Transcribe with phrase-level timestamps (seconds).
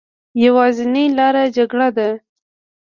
[0.43, 2.09] يوازينۍ لاره جګړه ده